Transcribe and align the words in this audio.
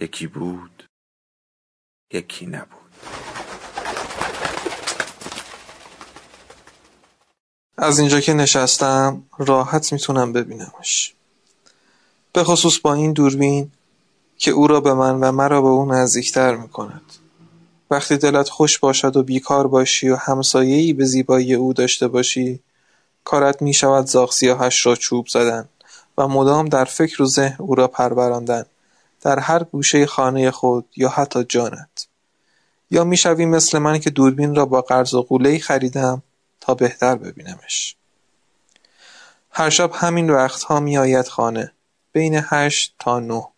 یکی 0.00 0.26
بود 0.26 0.84
یکی 2.12 2.46
نبود. 2.46 2.80
از 7.78 7.98
اینجا 7.98 8.20
که 8.20 8.34
نشستم 8.34 9.22
راحت 9.38 9.92
می‌تونم 9.92 10.32
ببینمش. 10.32 11.14
به 12.32 12.44
خصوص 12.44 12.78
با 12.78 12.94
این 12.94 13.12
دوربین 13.12 13.70
که 14.38 14.50
او 14.50 14.66
را 14.66 14.80
به 14.80 14.94
من 14.94 15.20
و 15.20 15.32
مرا 15.32 15.62
به 15.62 15.68
او 15.68 15.92
نزدیکتر 15.92 16.56
می‌کند. 16.56 17.12
وقتی 17.90 18.16
دلت 18.16 18.48
خوش 18.48 18.78
باشد 18.78 19.16
و 19.16 19.22
بیکار 19.22 19.66
باشی 19.66 20.08
و 20.08 20.16
همسایه‌ای 20.16 20.92
به 20.92 21.04
زیبایی 21.04 21.54
او 21.54 21.72
داشته 21.72 22.08
باشی 22.08 22.60
کارت 23.24 23.62
می‌شود 23.62 24.06
زاغ 24.06 24.32
سیاهش 24.32 24.86
را 24.86 24.96
چوب 24.96 25.26
زدن 25.26 25.68
و 26.18 26.28
مدام 26.28 26.68
در 26.68 26.84
فکر 26.84 27.22
و 27.22 27.26
ذهن 27.26 27.56
او 27.58 27.74
را 27.74 27.88
پروراندن. 27.88 28.64
در 29.20 29.38
هر 29.38 29.62
گوشه 29.62 30.06
خانه 30.06 30.50
خود 30.50 30.86
یا 30.96 31.08
حتی 31.08 31.44
جانت. 31.44 32.06
یا 32.90 33.04
می‌شوی 33.04 33.46
مثل 33.46 33.78
من 33.78 33.98
که 33.98 34.10
دوربین 34.10 34.54
را 34.54 34.66
با 34.66 34.80
قرض 34.80 35.14
و 35.14 35.22
قولهای 35.22 35.58
خریدم 35.58 36.22
تا 36.60 36.74
بهتر 36.74 37.14
ببینمش. 37.14 37.96
هر 39.50 39.70
شب 39.70 39.90
همین 39.94 40.30
وقتها 40.30 40.80
میآید 40.80 41.28
خانه 41.28 41.72
بین 42.12 42.40
هشت 42.44 42.94
تا 42.98 43.20
نه. 43.20 43.48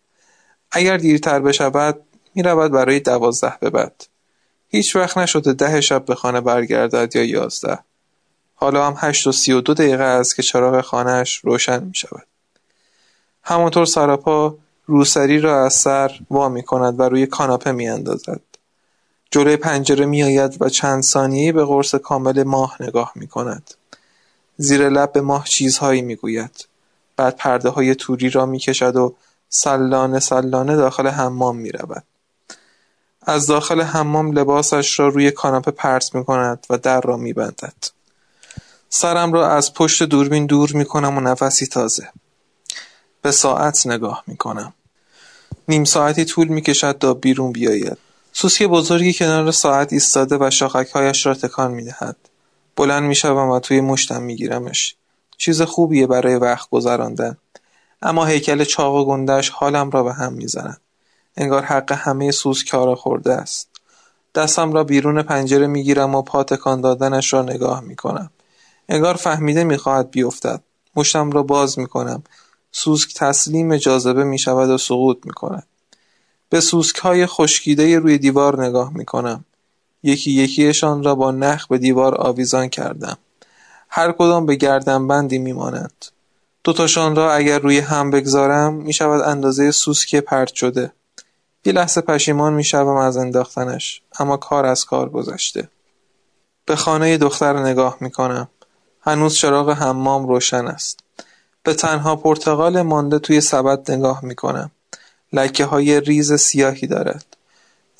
اگر 0.71 0.97
دیرتر 0.97 1.39
بشود 1.39 1.99
می‌رود 2.35 2.71
برای 2.71 2.99
دوازده 2.99 3.53
به 3.59 3.69
بعد. 3.69 4.07
هیچ 4.69 4.95
وقت 4.95 5.17
نشده 5.17 5.53
ده 5.53 5.81
شب 5.81 6.05
به 6.05 6.15
خانه 6.15 6.41
برگردد 6.41 7.15
یا 7.15 7.23
یازده. 7.23 7.79
حالا 8.55 8.87
هم 8.87 8.95
هشت 8.97 9.27
و 9.27 9.31
سی 9.31 9.51
و 9.51 9.61
دو 9.61 9.73
دقیقه 9.73 10.03
است 10.03 10.35
که 10.35 10.43
چراغ 10.43 10.81
خانهاش 10.81 11.35
روشن 11.35 11.83
می 11.83 11.95
شود. 11.95 12.27
همانطور 13.43 13.85
سراپا 13.85 14.57
روسری 14.85 15.39
را 15.39 15.65
از 15.65 15.73
سر 15.73 16.19
وا 16.29 16.49
می 16.49 16.63
کند 16.63 16.99
و 16.99 17.03
روی 17.03 17.25
کاناپه 17.25 17.71
می 17.71 17.89
اندازد. 17.89 18.41
جلوی 19.31 19.57
پنجره 19.57 20.05
می 20.05 20.23
آید 20.23 20.61
و 20.61 20.69
چند 20.69 21.03
ثانیه‌ای 21.03 21.51
به 21.51 21.65
قرص 21.65 21.95
کامل 21.95 22.43
ماه 22.43 22.77
نگاه 22.79 23.11
می 23.15 23.27
کند. 23.27 23.71
زیر 24.57 24.89
لب 24.89 25.11
به 25.11 25.21
ماه 25.21 25.47
چیزهایی 25.47 26.01
می 26.01 26.15
گوید. 26.15 26.67
بعد 27.15 27.35
پرده 27.35 27.69
های 27.69 27.95
توری 27.95 28.29
را 28.29 28.45
می 28.45 28.59
کشد 28.59 28.95
و 28.95 29.15
سلانه 29.49 30.19
سلانه 30.19 30.75
داخل 30.75 31.07
حمام 31.07 31.57
می 31.57 31.71
رود. 31.71 32.03
از 33.21 33.47
داخل 33.47 33.81
حمام 33.81 34.31
لباسش 34.31 34.99
را 34.99 35.07
روی 35.07 35.31
کاناپه 35.31 35.71
پرت 35.71 36.15
می 36.15 36.25
کند 36.25 36.65
و 36.69 36.77
در 36.77 37.01
را 37.01 37.17
می 37.17 37.33
بندد. 37.33 37.73
سرم 38.89 39.33
را 39.33 39.49
از 39.49 39.73
پشت 39.73 40.03
دوربین 40.03 40.45
دور 40.45 40.71
می 40.73 40.85
کنم 40.85 41.17
و 41.17 41.21
نفسی 41.21 41.65
تازه. 41.67 42.09
به 43.23 43.31
ساعت 43.31 43.87
نگاه 43.87 44.23
می 44.27 44.37
کنم. 44.37 44.73
نیم 45.67 45.83
ساعتی 45.83 46.25
طول 46.25 46.47
می 46.47 46.61
کشد 46.61 46.97
تا 46.97 47.13
بیرون 47.13 47.51
بیاید. 47.51 47.97
سوسک 48.33 48.63
بزرگی 48.63 49.13
کنار 49.13 49.51
ساعت 49.51 49.93
ایستاده 49.93 50.37
و 50.39 50.49
شاخکهایش 50.49 51.25
را 51.25 51.33
تکان 51.33 51.71
می 51.71 51.83
دهد. 51.83 52.15
بلند 52.75 53.03
می 53.03 53.15
شوم 53.15 53.49
و 53.49 53.59
توی 53.59 53.81
مشتم 53.81 54.21
می 54.21 54.35
گیرمش. 54.35 54.95
چیز 55.37 55.61
خوبیه 55.61 56.07
برای 56.07 56.35
وقت 56.35 56.69
گذراندن. 56.69 57.37
اما 58.01 58.25
هیکل 58.25 58.63
چاق 58.63 58.95
و 58.95 59.05
گندش 59.05 59.49
حالم 59.49 59.89
را 59.89 60.03
به 60.03 60.13
هم 60.13 60.33
می 60.33 60.47
زند. 60.47 60.81
انگار 61.37 61.63
حق 61.63 61.91
همه 61.91 62.31
سوسکها 62.31 62.95
خورده 62.95 63.33
است. 63.33 63.69
دستم 64.35 64.73
را 64.73 64.83
بیرون 64.83 65.21
پنجره 65.21 65.67
می 65.67 65.83
گیرم 65.83 66.15
و 66.15 66.21
پا 66.21 66.43
تکان 66.43 66.81
دادنش 66.81 67.33
را 67.33 67.41
نگاه 67.41 67.81
می 67.81 67.95
کنم. 67.95 68.29
انگار 68.89 69.15
فهمیده 69.15 69.63
می 69.63 69.77
خواهد 69.77 70.11
بیفتد. 70.11 70.61
مشتم 70.95 71.31
را 71.31 71.43
باز 71.43 71.79
می 71.79 71.87
کنم. 71.87 72.23
سوسک 72.75 73.13
تسلیم 73.13 73.77
جاذبه 73.77 74.23
می 74.23 74.39
شود 74.39 74.69
و 74.69 74.77
سقوط 74.77 75.17
می 75.25 75.33
کند. 75.33 75.67
به 76.49 76.61
های 77.01 77.25
خشکیده 77.25 77.99
روی 77.99 78.17
دیوار 78.17 78.65
نگاه 78.65 78.93
می 78.93 79.05
کنم. 79.05 79.45
یکی 80.03 80.31
یکیشان 80.31 81.03
را 81.03 81.15
با 81.15 81.31
نخ 81.31 81.67
به 81.67 81.77
دیوار 81.77 82.15
آویزان 82.15 82.67
کردم. 82.67 83.17
هر 83.89 84.11
کدام 84.11 84.45
به 84.45 84.55
گردنبندی 84.55 85.37
می 85.37 85.53
مانند. 85.53 86.05
دوتاشان 86.63 87.15
را 87.15 87.33
اگر 87.33 87.59
روی 87.59 87.79
هم 87.79 88.11
بگذارم 88.11 88.73
می 88.73 88.93
شود 88.93 89.21
اندازه 89.21 89.71
سوسک 89.71 90.15
پرت 90.15 90.53
شده. 90.53 90.91
یه 91.65 91.73
لحظه 91.73 92.01
پشیمان 92.01 92.53
می 92.53 92.63
شوم 92.63 92.97
از 92.97 93.17
انداختنش 93.17 94.01
اما 94.19 94.37
کار 94.37 94.65
از 94.65 94.85
کار 94.85 95.09
گذشته. 95.09 95.69
به 96.65 96.75
خانه 96.75 97.17
دختر 97.17 97.59
نگاه 97.59 97.97
می 97.99 98.11
کنم. 98.11 98.47
هنوز 99.01 99.35
چراغ 99.35 99.69
حمام 99.69 100.27
روشن 100.27 100.67
است. 100.67 101.02
به 101.63 101.73
تنها 101.73 102.15
پرتقال 102.15 102.81
مانده 102.81 103.19
توی 103.19 103.41
سبد 103.41 103.91
نگاه 103.91 104.25
می 104.25 104.35
کنم. 104.35 104.71
لکه 105.33 105.65
های 105.65 105.99
ریز 105.99 106.33
سیاهی 106.33 106.87
دارد. 106.87 107.25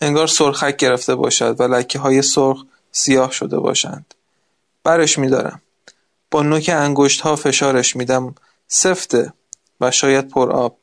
انگار 0.01 0.27
سرخک 0.27 0.77
گرفته 0.77 1.15
باشد 1.15 1.55
و 1.59 1.63
لکه 1.63 1.99
های 1.99 2.21
سرخ 2.21 2.63
سیاه 2.91 3.31
شده 3.31 3.59
باشند. 3.59 4.13
برش 4.83 5.19
میدارم. 5.19 5.61
با 6.31 6.43
نوک 6.43 6.71
انگشت 6.73 7.21
ها 7.21 7.35
فشارش 7.35 7.95
میدم 7.95 8.35
سفته 8.67 9.33
و 9.81 9.91
شاید 9.91 10.29
پر 10.29 10.51
آب. 10.51 10.77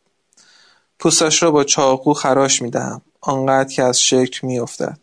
پوستش 0.98 1.42
را 1.42 1.50
با 1.50 1.64
چاقو 1.64 2.14
خراش 2.14 2.62
می‌دهم 2.62 3.02
آنقدر 3.20 3.68
که 3.68 3.82
از 3.82 4.02
شکل 4.02 4.46
میافتد. 4.46 4.98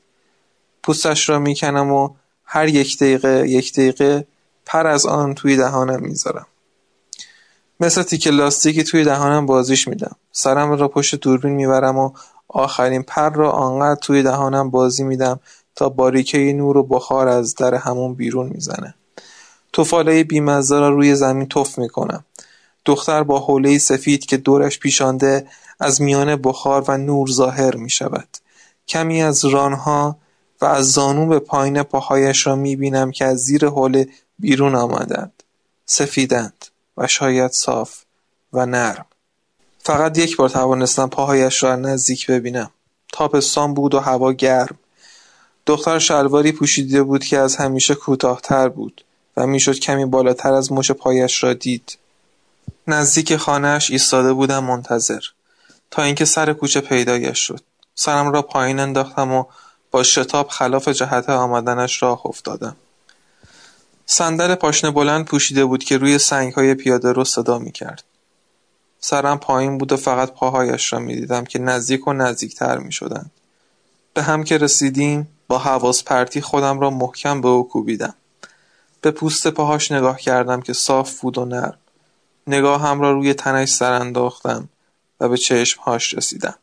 پوستش 0.84 1.30
را 1.30 1.40
می‌کنم 1.40 1.92
و 1.92 2.10
هر 2.46 2.68
یک 2.68 2.98
دقیقه 2.98 3.50
یک 3.50 3.74
دقیقه 3.74 4.28
پر 4.66 4.88
از 4.88 5.06
آن 5.06 5.36
توی 5.36 5.58
دهانم 5.58 6.02
می‌ذارم. 6.02 6.48
مثل 7.80 8.04
تیکه 8.04 8.32
لاستیکی 8.32 8.84
توی 8.84 9.04
دهانم 9.04 9.46
بازیش 9.46 9.88
میدم. 9.88 10.16
سرم 10.32 10.72
را 10.72 10.88
پشت 10.88 11.16
دوربین 11.16 11.52
می‌برم 11.52 11.98
و 11.98 12.12
آخرین 12.48 13.04
پر 13.04 13.30
را 13.30 13.52
آنقدر 13.52 14.00
توی 14.00 14.24
دهانم 14.24 14.70
بازی 14.70 15.04
میدم 15.04 15.40
تا 15.76 15.90
باریکه 15.90 16.54
نور 16.54 16.78
و 16.78 16.84
بخار 16.84 17.28
از 17.28 17.56
در 17.56 17.76
همون 17.76 18.14
بیرون 18.14 18.48
می‌زنه. 18.48 18.94
توفاله 19.74 20.24
بیمزه 20.24 20.80
را 20.80 20.90
روی 20.90 21.16
زمین 21.16 21.48
تف 21.48 21.78
می‌کنم. 21.78 22.26
دختر 22.86 23.24
با 23.24 23.40
حوله 23.40 23.78
سفید 23.78 24.26
که 24.26 24.38
دورش 24.38 24.80
پیشانده 24.80 25.48
از 25.80 26.02
میان 26.02 26.36
بخار 26.36 26.86
و 26.88 26.98
نور 26.98 27.32
ظاهر 27.32 27.76
می 27.76 27.90
شود. 27.90 28.28
کمی 28.88 29.24
از 29.24 29.46
رانها 29.46 30.18
و 30.62 30.66
از 30.66 30.92
زانو 30.92 31.28
به 31.28 31.40
پایین 31.40 31.84
پاهایش 31.84 32.48
را 32.48 32.56
می 32.56 32.76
بینم 32.76 33.12
که 33.12 33.26
از 33.26 33.38
زیر 33.38 33.66
حوله 33.66 34.08
بیرون 34.40 34.76
آمدند. 34.76 35.44
سفیدند. 35.86 36.66
و 36.98 37.08
شاید 37.08 37.52
صاف 37.52 38.02
و 38.54 38.66
نرم. 38.66 39.06
فقط 39.80 40.18
یک 40.18 40.38
بار 40.38 40.50
توانستم 40.50 41.08
پاهایش 41.08 41.64
را 41.64 41.76
نزدیک 41.76 42.28
ببینم. 42.28 42.72
تابستان 43.14 43.74
بود 43.74 43.94
و 43.94 44.00
هوا 44.00 44.32
گرم. 44.32 44.78
دختر 45.66 46.00
شلواری 46.00 46.52
پوشیده 46.52 47.04
بود 47.04 47.24
که 47.24 47.38
از 47.38 47.56
همیشه 47.56 47.96
کوتاهتر 47.96 48.70
بود 48.70 49.04
و 49.38 49.48
می‌شد 49.48 49.80
کمی 49.80 50.06
بالاتر 50.06 50.54
از 50.54 50.72
مش 50.72 50.92
پایش 50.92 51.44
را 51.44 51.54
دید. 51.54 51.98
نزدیک 52.88 53.36
خانهاش 53.36 53.92
ایستاده 53.92 54.34
بودم 54.34 54.64
منتظر 54.64 55.22
تا 55.92 56.04
اینکه 56.04 56.26
سر 56.26 56.54
کوچه 56.54 56.82
پیدایش 56.82 57.40
شد. 57.40 57.62
سرم 57.96 58.32
را 58.32 58.42
پایین 58.42 58.80
انداختم 58.80 59.32
و 59.32 59.44
با 59.92 60.04
شتاب 60.04 60.48
خلاف 60.48 60.88
جهت 60.88 61.30
آمدنش 61.30 62.04
راه 62.04 62.22
افتادم. 62.26 62.76
صندل 64.10 64.56
پاشنه 64.56 64.92
بلند 64.92 65.26
پوشیده 65.26 65.66
بود 65.66 65.84
که 65.84 65.98
روی 65.98 66.18
سنگهای 66.18 66.74
پیاده 66.74 67.12
رو 67.12 67.24
صدا 67.24 67.60
می‌کرد. 67.60 68.04
سرم 69.00 69.40
پایین 69.40 69.78
بود 69.78 69.92
و 69.92 69.98
فقط 69.98 70.32
پاهایش 70.32 70.94
را 70.94 71.00
می‌دیدم 71.00 71.46
که 71.46 71.60
نزدیک 71.60 72.08
و 72.08 72.14
نزدیکتر 72.14 72.78
می 72.78 72.92
شدن. 72.92 73.32
به 74.14 74.24
هم 74.24 74.44
که 74.44 74.58
رسیدیم 74.58 75.28
با 75.48 75.58
حواس 75.58 76.04
پرتی 76.04 76.42
خودم 76.42 76.80
را 76.80 76.90
محکم 76.90 77.42
به 77.42 77.48
او 77.48 77.68
کوبیدم. 77.68 78.14
به 79.02 79.12
پوست 79.12 79.48
پاهاش 79.48 79.92
نگاه 79.92 80.20
کردم 80.20 80.62
که 80.62 80.74
صاف 80.74 81.20
بود 81.20 81.38
و 81.38 81.46
نرم. 81.46 81.78
نگاهم 82.48 83.02
را 83.02 83.12
روی 83.12 83.34
تنش 83.34 83.70
سر 83.70 83.92
انداختم 83.92 84.70
و 85.20 85.30
به 85.30 85.38
چشمهاش 85.38 86.14
رسیدم. 86.14 86.56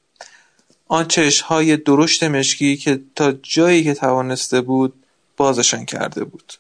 آن 0.89 1.09
چشمهای 1.09 1.77
درشت 1.77 2.23
مشکی 2.23 2.77
که 2.77 3.01
تا 3.15 3.33
جایی 3.33 3.85
که 3.85 3.95
توانسته 3.95 4.61
بود 4.61 4.95
بازشان 5.37 5.85
کرده 5.85 6.25
بود. 6.25 6.53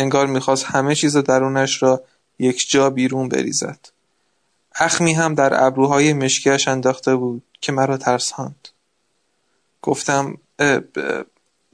انگار 0.00 0.26
می‌خواست 0.26 0.64
همه 0.64 0.94
چیز 0.94 1.16
درونش 1.16 1.82
را 1.82 2.04
یک 2.38 2.70
جا 2.70 2.90
بیرون 2.90 3.28
بریزد. 3.28 3.78
اخمی 4.74 5.12
هم 5.12 5.34
در 5.34 5.64
ابروهای 5.64 6.12
مشکیش 6.12 6.68
انداخته 6.68 7.16
بود 7.16 7.42
که 7.60 7.72
مرا 7.72 7.96
ترساند. 7.96 8.68
گفتم 9.82 10.38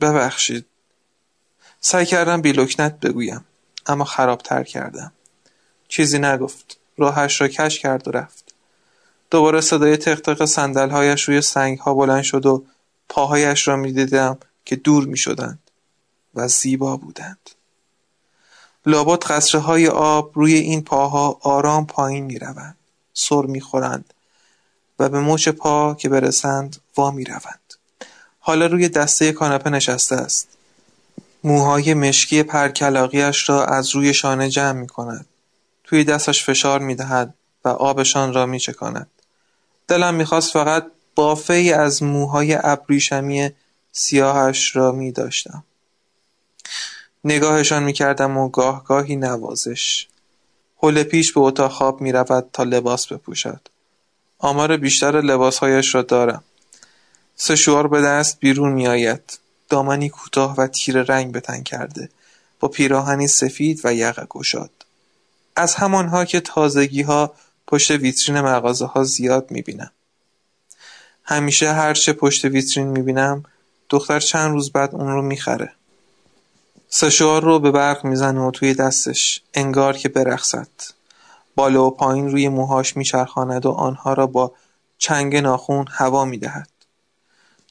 ببخشید. 0.01 0.67
سعی 1.81 2.07
کردم 2.07 2.41
بیلکنت 2.41 3.01
بگویم 3.01 3.45
اما 3.87 4.05
خرابتر 4.05 4.63
کردم. 4.63 5.13
چیزی 5.89 6.19
نگفت. 6.19 6.79
راهش 6.99 7.41
را 7.41 7.49
کش 7.49 7.79
کرد 7.79 8.09
و 8.09 8.11
رفت. 8.11 8.55
دوباره 9.31 9.61
صدای 9.61 9.97
تق 9.97 10.45
صندلهایش 10.45 11.23
روی 11.29 11.41
سنگها 11.41 11.95
بلند 11.95 12.23
شد 12.23 12.47
و 12.47 12.65
پاهایش 13.09 13.69
را 13.69 13.77
می‌دیدم 13.77 14.39
که 14.65 14.77
دور 14.77 15.07
می 15.07 15.17
شدند 15.17 15.71
و 16.35 16.49
زیبا 16.49 16.97
بودند. 16.97 17.51
لابد 18.87 19.25
های 19.55 19.89
آب 19.89 20.31
روی 20.35 20.55
این 20.55 20.83
پاها 20.83 21.39
آرام 21.43 21.87
پایین 21.87 22.25
می 22.25 22.39
روند. 22.39 22.77
سر 23.15 23.43
می 23.43 23.61
خورند 23.61 24.15
و 24.99 25.09
به 25.09 25.21
مچ 25.21 25.49
پا 25.49 25.95
که 25.95 26.09
برسند 26.09 26.77
وا 26.97 27.11
می 27.11 27.25
روند. 27.25 27.75
حالا 28.39 28.67
روی 28.67 28.89
دسته 28.89 29.33
کاناپه 29.33 29.71
نشسته 29.71 30.17
است. 30.17 30.49
موهای 31.45 31.95
مشکی 31.95 32.43
پرکلاقیش 32.43 33.49
را 33.49 33.65
از 33.65 33.95
روی 33.95 34.15
شانه 34.15 34.49
جمع 34.49 34.73
می 34.73 34.87
کند. 34.87 35.27
توی 35.85 36.05
دستش 36.05 36.45
فشار 36.45 36.81
می 36.81 36.95
دهد 36.95 37.35
و 37.65 37.69
آبشان 37.69 38.35
را 38.35 38.47
می 38.47 38.61
چکاند. 38.61 39.11
دلم 39.89 40.15
می‌خواست 40.15 40.53
فقط 40.53 40.87
بافه 41.15 41.75
از 41.79 42.03
موهای 42.03 42.59
ابریشمی 42.63 43.51
سیاهش 43.93 44.77
را 44.77 44.93
می 44.93 45.13
داشتم. 45.13 45.65
نگاهشان 47.27 47.83
می‌کردم 47.83 48.37
و 48.37 48.49
گاه 48.49 48.85
گاهی 48.85 49.17
نوازش. 49.17 50.07
حل 50.83 51.03
پیش 51.03 51.33
به 51.33 51.41
اتاق 51.41 51.73
خواب 51.73 52.01
می 52.01 52.13
رود 52.13 52.49
تا 52.53 52.63
لباس 52.63 53.07
بپوشد. 53.07 53.61
آمار 54.39 54.77
بیشتر 54.77 55.21
لباسهایش 55.21 55.95
را 55.95 56.03
دارم. 56.03 56.45
سشوار 57.37 57.89
به 57.89 58.03
دست 58.03 58.41
بیرون 58.41 58.73
می 58.73 58.89
آید. 58.89 59.39
دامنی 59.69 60.09
کوتاه 60.09 60.55
و 60.57 60.67
تیر 60.67 61.03
رنگ 61.03 61.33
به 61.33 61.41
تن 61.41 61.63
کرده. 61.63 62.09
با 62.61 62.69
پیراهنی 62.69 63.29
سفید 63.29 63.81
و 63.85 63.95
یقه 63.95 64.27
گشاد. 64.29 64.71
از 65.57 65.75
همانها 65.75 66.25
که 66.25 66.41
تازگی 66.41 67.03
ها 67.03 67.35
پشت 67.67 67.91
ویترین 67.91 68.41
مغازه 68.41 68.87
ها 68.87 69.05
زیاد 69.05 69.51
می 69.51 69.63
بینم. 69.63 69.91
همیشه 71.25 71.73
هرچه 71.73 72.13
پشت 72.13 72.45
ویترین 72.45 72.87
می 72.87 73.03
بینم 73.03 73.45
دختر 73.89 74.21
چند 74.21 74.53
روز 74.53 74.73
بعد 74.73 74.95
اون 74.95 75.13
رو 75.13 75.23
می‌خره. 75.23 75.76
سشوار 76.89 77.43
رو 77.43 77.59
به 77.59 77.71
برق 77.71 78.05
می‌زنه 78.05 78.41
و 78.41 78.51
توی 78.51 78.75
دستش 78.75 79.43
انگار 79.55 79.97
که 79.97 80.09
برقصد. 80.09 80.69
بالا 81.57 81.87
و 81.87 81.91
پایین 81.91 82.31
روی 82.31 82.49
موهاش 82.49 82.97
میچرخاند 82.97 83.67
و 83.67 83.71
آنها 83.71 84.13
را 84.13 84.27
با 84.27 84.53
چنگ 84.99 85.37
ناخون 85.37 85.87
هوا 85.91 86.25
می‌دهد. 86.25 86.69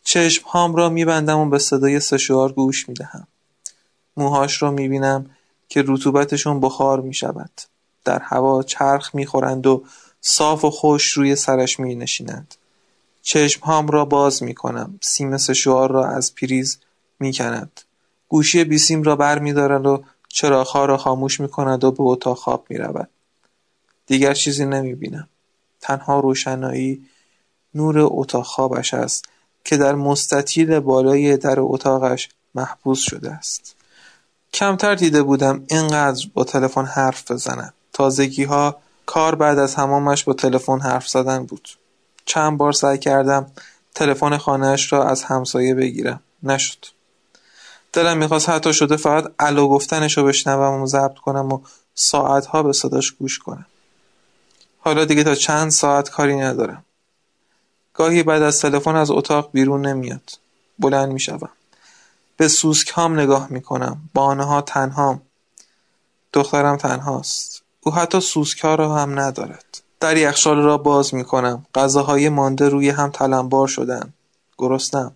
چشم 0.04 0.48
هام 0.48 0.76
را 0.76 0.90
میبندم 0.90 1.40
و 1.40 1.50
به 1.50 1.60
صدای 1.60 2.00
سشوار 2.00 2.52
گوش 2.52 2.90
می‌دهم. 2.90 3.28
موهاش 4.18 4.62
را 4.62 4.72
می‌بینم 4.72 5.30
که 5.70 5.84
رطوبتشون 5.88 6.60
بخار 6.60 7.02
می‌شود. 7.02 7.62
در 8.06 8.20
هوا 8.20 8.64
چرخ 8.64 9.16
می‌خورند 9.16 9.68
و 9.68 9.84
صاف 10.22 10.66
و 10.66 10.72
خوش 10.72 11.12
روی 11.12 11.36
سرش 11.36 11.80
مینشینند. 11.80 12.56
چشمهام 13.22 13.88
را 13.88 14.06
باز 14.06 14.44
می‌کنم. 14.44 15.00
سیم 15.02 15.38
سشوار 15.38 15.92
را 15.92 16.08
از 16.08 16.36
پریز 16.36 16.78
می‌کند. 17.20 17.82
گوشی 18.36 18.64
بیسیم 18.64 19.04
را 19.04 19.16
بر 19.16 19.40
میدارد 19.40 19.86
و 19.86 20.04
چراغها 20.28 20.86
را 20.86 20.98
خاموش 20.98 21.40
می‌کند 21.40 21.84
و 21.84 21.92
به 21.92 22.04
اتاق 22.04 22.38
خواب 22.38 22.66
می‌رود. 22.70 23.10
دیگر 24.08 24.34
چیزی 24.34 24.66
نمی‌بینم. 24.66 25.28
تنها 25.82 26.20
روشنایی 26.20 27.06
نور 27.76 27.96
اتاق 28.00 28.46
خوابش 28.46 28.94
است 28.94 29.26
که 29.64 29.78
در 29.78 29.96
مستطیل 29.96 30.80
بالای 30.80 31.38
در 31.38 31.56
اتاقش 31.60 32.30
محبوس 32.56 33.00
شده 33.00 33.32
است. 33.32 33.76
کمتر 34.54 34.96
دیده 34.96 35.24
بودم 35.24 35.64
اینقدر 35.70 36.28
با 36.34 36.44
تلفن 36.44 36.86
حرف 36.86 37.32
بزند. 37.32 37.74
ها 38.48 38.78
کار 39.06 39.36
بعد 39.36 39.60
از 39.60 39.76
همامش 39.76 40.24
با 40.24 40.34
تلفن 40.34 40.80
حرف 40.80 41.08
زدن 41.08 41.46
بود. 41.46 41.70
چند 42.26 42.58
بار 42.58 42.72
سعی 42.72 42.98
کردم 42.98 43.52
تلفن 43.94 44.38
خانهاش 44.38 44.94
را 44.94 45.10
از 45.10 45.24
همسایه 45.24 45.76
بگیرم. 45.76 46.20
نشد. 46.44 46.86
دلم 47.96 48.18
می‌خواست 48.18 48.50
حتی 48.50 48.74
شده 48.74 48.98
فقط 48.98 49.32
الو 49.40 49.68
گفتنش 49.68 50.18
رو 50.18 50.24
بشنوم 50.24 50.82
و 50.82 50.88
ضبط 50.88 51.16
کنم 51.16 51.52
و 51.52 51.62
ساعتها 51.96 52.64
به 52.64 52.74
صداش 52.74 53.12
گوش 53.12 53.40
کنم. 53.40 53.66
حالا 54.80 55.06
دیگه 55.06 55.24
تا 55.24 55.36
چند 55.36 55.72
ساعت 55.72 56.10
کاری 56.10 56.36
ندارم. 56.36 56.86
گاهی 57.94 58.24
بعد 58.24 58.42
از 58.42 58.62
تلفن 58.62 58.96
از 58.96 59.12
اتاق 59.12 59.50
بیرون 59.52 59.86
نمیاد. 59.86 60.32
بلند 60.80 61.12
می‌شوم. 61.12 61.50
به 62.38 62.48
سوسک 62.48 62.90
هام 62.90 63.20
نگاه 63.20 63.48
می‌کنم. 63.50 64.10
با 64.14 64.24
آنها 64.24 64.62
تنهام. 64.62 65.22
دخترم 66.34 66.78
تنهاست. 66.78 67.62
او 67.82 67.94
حتی 67.94 68.20
سوسکها 68.20 68.76
را 68.76 68.96
هم 68.96 69.20
ندارد. 69.20 69.82
در 70.00 70.18
یخچال 70.18 70.58
را 70.58 70.78
باز 70.78 71.14
می‌کنم. 71.14 71.66
غذاهای 71.76 72.30
مانده 72.30 72.70
روی 72.70 72.90
هم 72.90 73.10
تلمبار 73.10 73.68
شدن. 73.68 74.14
گرسنم. 74.58 75.16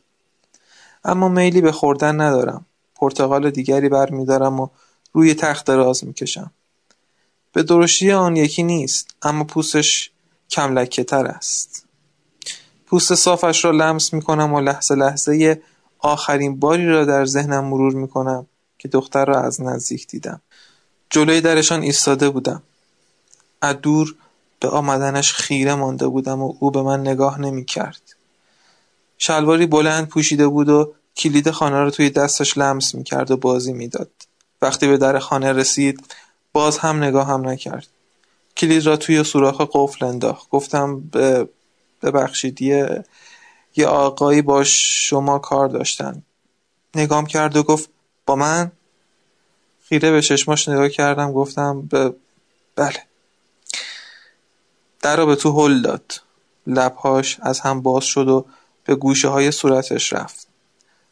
اما 1.05 1.27
میلی 1.27 1.61
به 1.61 1.71
خوردن 1.71 2.21
ندارم. 2.21 2.65
پرتقال 3.00 3.50
دیگری 3.50 3.90
برمیدارم 3.90 4.60
و 4.60 4.68
روی 5.13 5.34
تخت 5.34 5.66
دراز 5.66 6.04
می‌کشم. 6.04 6.51
به 7.54 7.63
درشتی 7.63 8.12
آن 8.12 8.36
یکی 8.36 8.63
نیست 8.63 9.16
اما 9.22 9.44
پوستش 9.44 10.12
کم 10.50 10.86
تر 10.86 11.25
است. 11.25 11.86
پوست 12.88 13.16
صافش 13.16 13.66
را 13.66 13.72
لمس 13.72 14.13
می‌کنم 14.13 14.54
و 14.54 14.60
لحظه 14.60 14.96
لحظه 14.96 15.62
آخرین 16.00 16.60
باری 16.60 16.86
را 16.88 17.06
در 17.06 17.25
ذهنم 17.25 17.65
مرور 17.65 17.94
می‌کنم 17.94 18.46
که 18.77 18.88
دختر 18.88 19.25
را 19.25 19.41
از 19.41 19.62
نزدیک 19.62 20.08
دیدم. 20.08 20.41
جلوی 21.10 21.41
درشان 21.41 21.82
ایستاده 21.82 22.29
بودم. 22.29 22.63
از 23.62 23.75
دور 23.82 24.15
به 24.60 24.70
آمدنش 24.70 25.34
خیره 25.34 25.75
مانده 25.75 26.08
بودم 26.08 26.41
و 26.41 26.53
او 26.60 26.72
به 26.72 26.82
من 26.82 27.01
نگاه 27.01 27.41
نمی 27.41 27.65
کرد. 27.65 28.01
شلواری 29.18 29.65
بلند 29.65 30.08
پوشیده 30.08 30.48
بود 30.48 30.70
و 30.70 30.94
کلید 31.19 31.51
خانه 31.51 31.79
را 31.79 31.91
توی 31.91 32.09
دستش 32.09 32.57
لمس 32.57 32.95
می 32.95 33.03
کرد 33.03 33.31
و 33.31 33.38
بازی 33.38 33.73
می‌داد. 33.73 34.11
وقتی 34.61 34.88
به 34.88 34.97
در 34.97 35.19
خانه 35.19 35.53
رسید 35.53 36.15
باز 36.53 36.77
هم 36.77 37.03
نگاه 37.03 37.27
هم 37.27 37.47
نکرد. 37.47 37.88
کلید 38.57 38.85
را 38.85 38.97
توی 38.97 39.23
سوراخ 39.23 39.61
قفل 39.71 40.05
انداخت. 40.05 40.49
گفتم 40.49 40.99
به 40.99 41.49
ببخشید 42.01 42.61
یه 42.61 43.03
یه 43.75 43.88
آقایی 43.88 44.41
با 44.41 44.63
شما 44.63 45.39
کار 45.39 45.67
داشتن. 45.67 46.23
نگام 46.95 47.25
کرد 47.25 47.57
و 47.57 47.63
گفت 47.63 47.89
با 48.25 48.35
من 48.35 48.71
خیره 49.83 50.11
به 50.11 50.21
چشماش 50.21 50.69
نگاه 50.69 50.89
کردم 50.89 51.31
گفتم 51.31 51.81
به 51.81 52.13
بله 52.75 53.03
در 55.01 55.15
را 55.15 55.25
به 55.25 55.35
تو 55.35 55.51
هل 55.51 55.81
داد 55.81 56.21
لبهاش 56.67 57.38
از 57.41 57.59
هم 57.59 57.81
باز 57.81 58.03
شد 58.03 58.27
و 58.27 58.45
به 58.85 58.95
گوشه 58.95 59.27
های 59.27 59.51
صورتش 59.51 60.13
رفت 60.13 60.49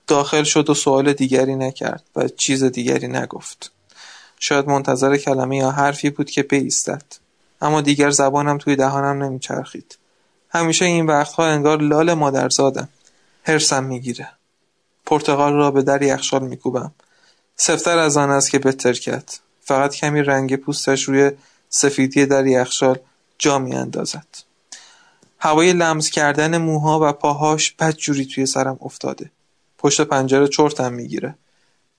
داخل 0.07 0.43
شد 0.43 0.69
و 0.69 0.73
سوال 0.73 1.13
دیگری 1.13 1.55
نکرد 1.55 2.03
و 2.15 2.27
چیز 2.27 2.63
دیگری 2.63 3.07
نگفت. 3.07 3.71
شاید 4.39 4.67
منتظر 4.67 5.17
کلمه 5.17 5.57
یا 5.57 5.71
حرفی 5.71 6.09
بود 6.09 6.29
که 6.29 6.43
بیستد. 6.43 7.03
اما 7.61 7.81
دیگر 7.81 8.09
زبانم 8.09 8.57
توی 8.57 8.75
دهانم 8.75 9.23
نمیچرخید. 9.23 9.97
همیشه 10.49 10.85
این 10.85 11.05
وقتها 11.05 11.45
انگار 11.45 11.81
لال 11.81 12.13
مادرزادم. 12.13 12.89
هرسم 13.43 13.83
می‌گیره. 13.83 14.29
پرتغال 15.05 15.53
را 15.53 15.71
به 15.71 15.81
در 15.81 16.01
یخچال 16.01 16.43
میکوبم. 16.43 16.91
سفتر 17.55 17.97
از 17.97 18.17
آن 18.17 18.31
است 18.31 18.51
که 18.51 18.59
کرد 18.93 19.39
فقط 19.61 19.95
کمی 19.95 20.21
رنگ 20.21 20.55
پوستش 20.55 21.03
روی 21.03 21.31
سفیدی 21.69 22.25
در 22.25 22.45
یخچال 22.45 22.99
جا 23.37 23.59
میاندازد. 23.59 24.27
هوای 25.39 25.73
لمس 25.73 26.09
کردن 26.09 26.57
موها 26.57 26.99
و 27.09 27.11
پاهاش 27.11 27.71
بدجوری 27.71 28.25
توی 28.25 28.45
سرم 28.45 28.77
افتاده. 28.81 29.31
پشت 29.77 30.01
پنجره 30.01 30.47
چرتم 30.47 30.93
می‌گیره. 30.93 31.35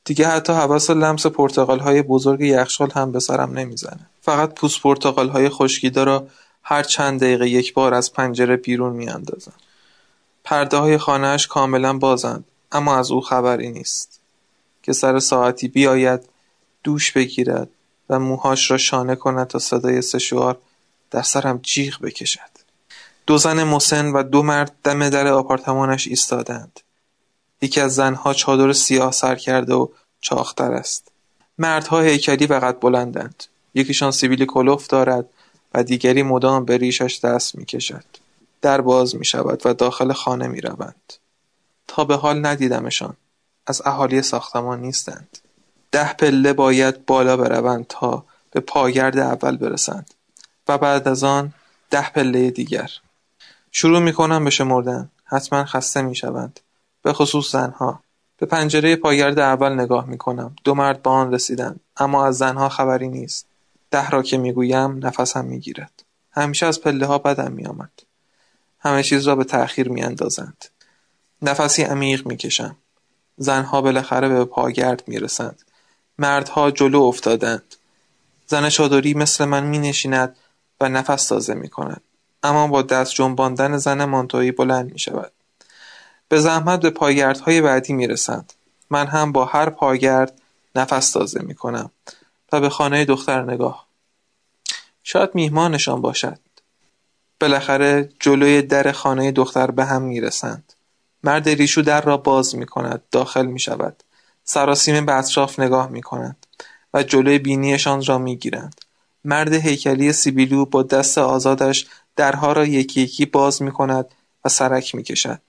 دیگه 0.05 0.29
حتی 0.29 0.53
حواس 0.53 0.91
لمس 0.91 1.27
پرتقال 1.27 1.79
های 1.79 2.03
بزرگ 2.03 2.41
یخچال 2.41 2.91
هم 2.91 3.13
به 3.13 3.21
سرم 3.21 3.59
نمی‌زنه. 3.59 4.11
فقط 4.23 4.55
پوست 4.55 4.83
پرتقال 4.83 5.29
های 5.29 5.49
خشکیده 5.49 6.05
را 6.05 6.27
هر 6.63 6.83
چند 6.83 7.21
دقیقه 7.21 7.49
یک 7.49 7.75
بار 7.75 7.95
از 7.95 8.13
پنجره 8.13 8.57
بیرون 8.57 8.93
میاندازم. 8.93 9.53
پرده 10.45 10.77
های 10.77 10.99
خانهاش 10.99 11.47
کاملا 11.47 11.99
بازند 11.99 12.45
اما 12.73 12.97
از 12.97 13.11
او 13.11 13.21
خبری 13.21 13.71
نیست 13.71 14.21
که 14.83 14.93
سر 14.93 15.19
ساعتی 15.19 15.69
بیاید 15.69 16.21
دوش 16.83 17.13
بگیرد 17.13 17.69
و 18.11 18.19
موهاش 18.19 18.71
را 18.71 18.79
شانه 18.79 19.17
کند 19.17 19.47
تا 19.47 19.59
صدای 19.59 20.03
سشوار 20.03 20.59
در 21.11 21.23
سرم 21.23 21.61
جیغ 21.63 22.01
بکشد. 22.01 22.59
دو 23.27 23.39
زن 23.39 23.65
مسن 23.65 24.13
و 24.13 24.23
دو 24.23 24.43
مرد 24.43 24.73
دم 24.85 25.09
در 25.09 25.27
آپارتمانش 25.27 26.09
ایستادند. 26.09 26.81
یکی 27.63 27.81
از 27.81 27.95
زنها 27.95 28.35
چادر 28.35 28.73
سیاه 28.73 29.13
سر 29.13 29.35
کرده 29.35 29.75
و 29.75 29.89
چاختر 30.21 30.73
است 30.73 31.09
مردها 31.59 32.01
هیکلی 32.01 32.47
و 32.47 32.55
قد 32.55 32.81
بلندند 32.81 33.45
یکیشان 33.75 34.11
سیبیل 34.11 34.45
کلوف 34.45 34.87
دارد 34.87 35.27
و 35.75 35.83
دیگری 35.83 36.23
مدام 36.23 36.65
به 36.65 36.77
ریشش 36.77 37.21
دست 37.25 37.55
می‌کشد 37.55 38.05
در 38.63 38.81
باز 38.81 39.17
می 39.17 39.25
شود 39.25 39.63
و 39.65 39.75
داخل 39.75 40.13
خانه 40.13 40.49
می 40.49 40.61
روند. 40.61 41.13
تا 41.89 42.05
به 42.05 42.17
حال 42.17 42.47
ندیدمشان. 42.47 43.17
از 43.67 43.83
اهالی 43.85 44.23
ساختمان 44.23 44.81
نیستند. 44.81 45.39
ده 45.93 46.13
پله 46.13 46.53
باید 46.53 47.07
بالا 47.07 47.37
بروند 47.37 47.87
تا 47.89 48.25
به 48.51 48.61
پاگرد 48.61 49.19
اول 49.19 49.57
برسند 49.57 50.15
و 50.69 50.79
بعد 50.79 51.09
از 51.09 51.25
آن 51.25 51.53
ده 51.91 52.11
پله 52.11 52.51
دیگر. 52.51 52.91
شروع 53.73 53.99
می 53.99 54.13
کنم 54.13 54.45
به 54.45 54.51
شمردن. 54.51 55.11
حتما 55.25 55.65
خسته 55.65 56.03
می 56.03 56.17
شوند. 56.17 56.61
به 57.09 57.15
خصوص 57.15 57.53
زنها. 57.53 58.03
به 58.39 58.47
پنجره 58.47 58.97
پاگرد 58.97 59.39
اول 59.39 59.73
نگاه 59.73 60.07
می 60.07 60.19
کنم. 60.19 60.57
دو 60.65 60.75
مرد 60.75 61.03
به 61.03 61.11
آن 61.11 61.35
رسیدند. 61.35 61.81
اما 61.97 62.27
از 62.27 62.39
زنها 62.39 62.69
خبری 62.69 63.09
نیست. 63.09 63.47
ده 63.91 64.11
را 64.11 64.23
که 64.23 64.39
می 64.39 64.53
گویم 64.53 65.07
نفسم 65.07 65.45
می 65.45 65.61
گیرد. 65.61 66.03
همیشه 66.33 66.67
از 66.67 66.81
پله 66.81 67.07
ها 67.07 67.19
بدم 67.19 67.53
می 67.53 67.67
آمد. 67.67 67.91
همه 68.81 69.03
چیز 69.03 69.29
را 69.29 69.37
به 69.37 69.45
تأخیر 69.45 69.89
میاندازند 69.89 70.65
نفسی 71.43 71.83
عمیق 71.83 72.27
می‌کشم 72.27 72.77
زنها 73.37 73.81
بالاخره 73.83 74.29
به 74.29 74.45
پاگرد 74.45 75.03
می‌رسند 75.07 75.63
مردها 76.19 76.71
جلو 76.71 77.03
افتادند 77.03 77.75
زن 78.47 78.69
چادری 78.69 79.15
مثل 79.15 79.45
من 79.45 79.65
مینشیند 79.65 80.37
و 80.81 80.89
نفس 80.89 81.27
تازه 81.27 81.55
می‌کند 81.55 82.01
اما 82.43 82.67
با 82.67 82.83
دست 82.83 83.15
جنباندن 83.15 83.77
زن 83.77 84.05
مانتویی 84.05 84.53
بلند 84.53 84.93
می‌شود 84.93 85.33
به 86.29 86.41
زحمت 86.41 86.81
به 86.81 86.91
پاگردهای 86.91 87.61
بعدی 87.61 87.93
می‌رسند 87.93 88.53
من 88.91 89.07
هم 89.07 89.33
با 89.33 89.45
هر 89.45 89.71
پاگرد 89.71 90.41
نفس 90.75 91.11
تازه 91.11 91.43
می‌کنم 91.43 91.91
و 92.53 92.61
به 92.61 92.69
خانه 92.69 93.05
دختر 93.05 93.43
نگاه 93.43 93.87
شاید 95.03 95.35
میهمانشان 95.35 96.01
باشد 96.01 96.39
بالاخره 97.41 98.09
جلوی 98.21 98.63
در 98.63 98.93
خانه 98.93 99.33
دختر 99.33 99.71
به 99.71 99.85
هم 99.85 100.03
می‌رسند. 100.03 100.73
مرد 101.25 101.49
ریشو 101.49 101.81
در 101.81 102.01
را 102.01 102.17
باز 102.17 102.55
می 102.55 102.67
کند. 102.67 103.03
داخل 103.11 103.47
می 103.47 103.61
شود. 103.61 104.03
سراسیمه 104.45 105.01
به 105.01 105.15
اطراف 105.15 105.61
نگاه 105.61 105.89
می 105.89 106.03
کند 106.03 106.47
و 106.95 107.03
جلوی 107.03 107.39
بینیشان 107.39 108.05
را 108.05 108.19
می 108.19 108.37
گیرند. 108.37 108.81
مرد 109.25 109.53
هیکلی 109.53 110.13
سیبیلو 110.13 110.65
با 110.65 110.83
دست 110.83 111.19
آزادش 111.19 111.87
درها 112.17 112.53
را 112.53 112.65
یکی 112.65 113.01
یکی 113.01 113.27
باز 113.27 113.63
می 113.63 113.73
کند 113.73 114.07
و 114.45 114.49
سرک 114.49 114.95
می 114.95 115.03
کشد. 115.03 115.41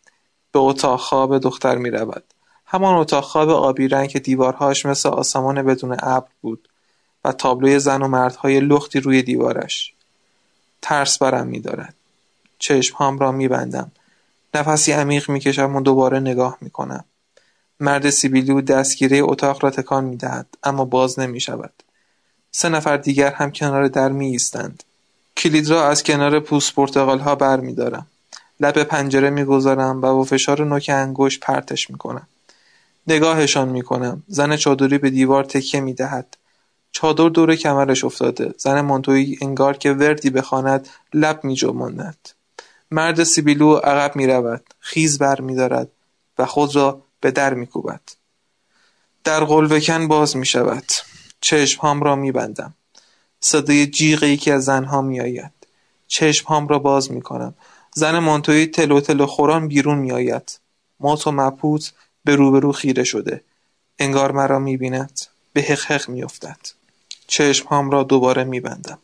به 0.52 0.60
اتاق 0.60 1.00
خواب 1.00 1.38
دختر 1.38 1.76
می 1.76 1.90
رود. 1.90 2.24
همان 2.66 2.96
اتاق 2.96 3.24
خواب 3.24 3.50
آبی 3.50 3.88
رنگ 3.88 4.10
که 4.10 4.20
دیوارهاش 4.20 4.86
مثل 4.86 5.10
آسمان 5.10 5.64
بدون 5.64 5.98
ابر 6.00 6.28
بود 6.42 6.68
و 7.26 7.32
تابلوی 7.32 7.80
زن 7.80 8.02
و 8.02 8.08
مردهای 8.08 8.60
لختی 8.60 9.00
روی 9.00 9.22
دیوارش. 9.22 9.94
ترس 10.82 11.18
برم 11.18 11.48
میدارد. 11.48 11.94
چشمهام 12.60 13.20
را 13.20 13.32
میبندم. 13.32 13.92
نفسی 14.54 14.92
عمیق 14.92 15.30
می‌کشم 15.30 15.76
و 15.76 15.82
دوباره 15.82 16.20
نگاه 16.20 16.58
می‌کنم. 16.62 17.04
مرد 17.80 18.10
سیبیلو 18.10 18.62
دستگیره 18.62 19.18
اتاق 19.22 19.64
را 19.64 19.70
تکان 19.70 20.04
می‌دهد 20.04 20.48
اما 20.64 20.86
باز 20.86 21.20
نمی‌شود. 21.20 21.74
سه 22.52 22.70
نفر 22.70 22.98
دیگر 22.98 23.32
هم 23.32 23.52
کنار 23.52 23.88
در 23.88 24.10
می 24.10 24.28
ایستند. 24.28 24.84
کلید 25.38 25.70
را 25.70 25.88
از 25.88 26.04
کنار 26.04 26.40
پوست 26.40 26.76
پرتقال 26.76 27.20
ها 27.20 27.36
بر 27.36 27.60
می 27.60 27.74
دارم. 27.74 28.08
لب 28.60 28.84
پنجره 28.84 29.30
می 29.30 29.44
گذارم 29.44 29.98
و 29.98 30.02
با 30.02 30.24
فشار 30.24 30.66
نوک 30.66 30.90
انگوش 30.94 31.40
پرتش 31.40 31.90
می 31.90 31.98
کنم. 31.98 32.28
نگاهشان 33.08 33.70
می 33.70 33.82
کنم. 33.82 34.24
زن 34.28 34.56
چادری 34.56 34.98
به 34.98 35.10
دیوار 35.10 35.44
تکیه 35.44 35.82
می 35.82 35.94
دهد. 35.94 36.38
چادر 36.92 37.30
دور 37.30 37.56
کمرش 37.56 38.04
افتاده. 38.04 38.54
زن 38.58 38.82
مانتویی 38.82 39.38
انگار 39.42 39.78
که 39.78 39.92
وردی 39.92 40.30
بخواند 40.30 40.88
لب 41.14 41.44
میجنباند. 41.44 42.30
مرد 42.92 43.24
سیبیلو 43.24 43.76
عقب 43.76 44.16
می‌رود. 44.16 44.64
خیز 44.80 45.18
برمیدارد 45.18 45.88
و 46.38 46.46
خود 46.46 46.76
را 46.76 47.02
به 47.22 47.32
در 47.32 47.54
میکوبد. 47.54 48.02
در 49.24 49.44
قلوهکن 49.44 50.08
باز 50.08 50.38
می‌شود. 50.38 50.92
چشمهام 51.42 52.04
را 52.04 52.16
میبندم. 52.16 52.74
صدای 53.40 53.88
جیغ 53.88 54.24
یکی 54.24 54.52
از 54.52 54.66
زنها 54.66 55.02
میآید. 55.02 55.52
چشمهام 56.08 56.68
را 56.68 56.80
باز 56.80 57.12
می‌کنم. 57.12 57.54
زن 57.96 58.20
مانتویی 58.20 58.68
تلو 58.68 59.02
تلو 59.02 59.26
خوران 59.26 59.68
بیرون 59.68 59.98
میآید 59.98 60.60
مات 61.00 61.28
و 61.28 61.32
مبهوت 61.32 61.94
به 62.24 62.36
روبرو 62.36 62.72
خیره 62.72 63.04
شده 63.04 63.44
انگار 64.00 64.32
مرا 64.32 64.60
می‌بیند 64.60 65.22
به 65.54 65.62
حق 65.62 66.10
میافتد 66.10 66.60
چشمهام 67.28 67.92
را 67.92 68.04
دوباره 68.04 68.44
میبندم. 68.44 69.00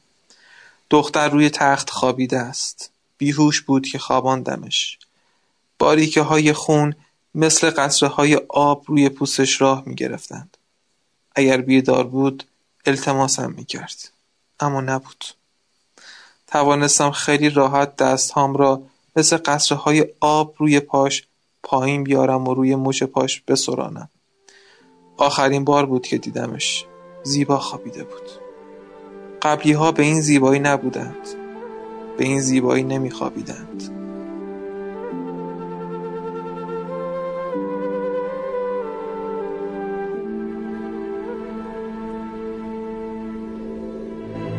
دختر 0.90 1.30
روی 1.30 1.50
تخت 1.50 1.90
خوابیده 1.90 2.40
است. 2.40 2.92
بیهوش 3.18 3.62
بود 3.62 3.88
که 3.88 4.00
خواباندمش. 4.00 5.00
باریکه 5.80 6.22
های 6.22 6.54
خون 6.54 6.96
مثل 7.36 7.70
قطره 7.70 8.10
های 8.10 8.36
آب 8.50 8.84
روی 8.88 9.10
پوستش 9.10 9.62
راه 9.62 9.84
می 9.86 9.96
گرفتند. 9.96 10.58
اگر 11.36 11.62
بیدار 11.62 12.04
بود 12.04 12.44
التماسم 12.86 13.52
می 13.52 13.66
کرد. 13.66 14.10
اما 14.60 14.82
نبود. 14.82 15.26
توانستم 16.56 17.12
خیلی 17.12 17.50
راحت 17.50 17.96
دستهام 17.96 18.56
را 18.56 18.82
مثل 19.16 19.38
قطره 19.38 19.78
های 19.78 20.06
آب 20.20 20.56
روی 20.58 20.80
پاش 20.80 21.28
پایین 21.64 22.04
بیارم 22.04 22.48
و 22.48 22.54
روی 22.54 22.76
مچ 22.76 23.04
پاش 23.04 23.42
بسرانم. 23.42 24.10
آخرین 25.18 25.66
بار 25.66 25.86
بود 25.86 26.08
که 26.08 26.18
دیدمش. 26.18 26.86
زیبا 27.24 27.58
خوابیده 27.58 28.04
بود 28.04 28.30
قبلی 29.42 29.72
ها 29.72 29.92
به 29.92 30.04
این 30.04 30.22
زیبایی 30.22 30.60
نبودند 30.60 31.28
به 32.18 32.24
این 32.24 32.40
زیبایی 32.40 32.84
نمی 32.84 33.10